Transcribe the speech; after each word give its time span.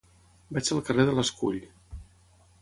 Vaig 0.57 0.71
al 0.75 0.81
carrer 0.87 1.05
de 1.09 1.13
l'Escull. 1.19 1.61